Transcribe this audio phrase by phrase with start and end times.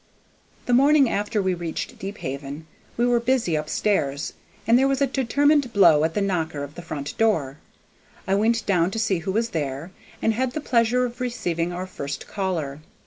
[0.65, 2.65] The morning after we reached Deephaven
[2.97, 4.33] we were busy up stairs,
[4.65, 7.59] and there was a determined blow at the knocker of the front door.
[8.27, 11.85] I went down to see who was there, and had the pleasure of receiving our
[11.85, 12.79] first caller.